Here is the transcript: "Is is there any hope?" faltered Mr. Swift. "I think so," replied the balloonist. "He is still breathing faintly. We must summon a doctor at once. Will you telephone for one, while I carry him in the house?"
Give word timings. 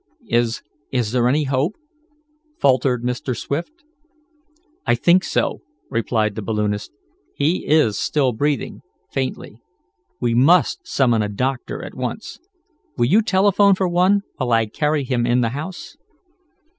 "Is 0.31 0.63
is 0.91 1.11
there 1.11 1.29
any 1.29 1.43
hope?" 1.43 1.75
faltered 2.59 3.03
Mr. 3.03 3.37
Swift. 3.37 3.83
"I 4.83 4.95
think 4.95 5.23
so," 5.23 5.61
replied 5.91 6.33
the 6.33 6.41
balloonist. 6.41 6.91
"He 7.35 7.67
is 7.67 7.99
still 7.99 8.31
breathing 8.31 8.81
faintly. 9.11 9.61
We 10.19 10.33
must 10.33 10.87
summon 10.87 11.21
a 11.21 11.29
doctor 11.29 11.85
at 11.85 11.93
once. 11.93 12.39
Will 12.97 13.05
you 13.05 13.21
telephone 13.21 13.75
for 13.75 13.87
one, 13.87 14.21
while 14.37 14.51
I 14.53 14.65
carry 14.65 15.03
him 15.03 15.27
in 15.27 15.41
the 15.41 15.49
house?" 15.49 15.97